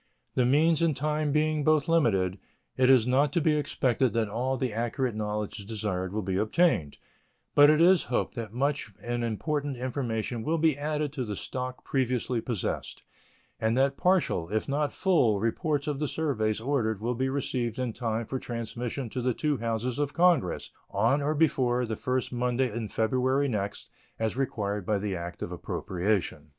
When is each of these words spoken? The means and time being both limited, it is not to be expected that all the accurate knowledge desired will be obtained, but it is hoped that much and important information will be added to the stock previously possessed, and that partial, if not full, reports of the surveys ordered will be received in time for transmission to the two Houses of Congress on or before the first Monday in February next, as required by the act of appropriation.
The 0.33 0.47
means 0.47 0.81
and 0.81 0.97
time 0.97 1.31
being 1.31 1.63
both 1.63 1.87
limited, 1.87 2.39
it 2.75 2.89
is 2.89 3.05
not 3.05 3.31
to 3.33 3.39
be 3.39 3.53
expected 3.55 4.13
that 4.13 4.29
all 4.29 4.57
the 4.57 4.73
accurate 4.73 5.13
knowledge 5.13 5.57
desired 5.63 6.11
will 6.11 6.23
be 6.23 6.37
obtained, 6.37 6.97
but 7.53 7.69
it 7.69 7.79
is 7.79 8.05
hoped 8.05 8.33
that 8.33 8.51
much 8.51 8.91
and 9.03 9.23
important 9.23 9.77
information 9.77 10.41
will 10.41 10.57
be 10.57 10.75
added 10.75 11.13
to 11.13 11.23
the 11.23 11.35
stock 11.35 11.83
previously 11.83 12.41
possessed, 12.41 13.03
and 13.59 13.77
that 13.77 13.95
partial, 13.95 14.49
if 14.49 14.67
not 14.67 14.91
full, 14.91 15.39
reports 15.39 15.85
of 15.85 15.99
the 15.99 16.07
surveys 16.07 16.59
ordered 16.59 16.99
will 16.99 17.13
be 17.13 17.29
received 17.29 17.77
in 17.77 17.93
time 17.93 18.25
for 18.25 18.39
transmission 18.39 19.07
to 19.11 19.21
the 19.21 19.35
two 19.35 19.57
Houses 19.57 19.99
of 19.99 20.13
Congress 20.15 20.71
on 20.89 21.21
or 21.21 21.35
before 21.35 21.85
the 21.85 21.95
first 21.95 22.33
Monday 22.33 22.75
in 22.75 22.87
February 22.87 23.47
next, 23.47 23.87
as 24.17 24.35
required 24.35 24.83
by 24.83 24.97
the 24.97 25.15
act 25.15 25.43
of 25.43 25.51
appropriation. 25.51 26.49